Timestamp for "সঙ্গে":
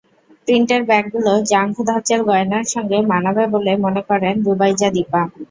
2.65-2.97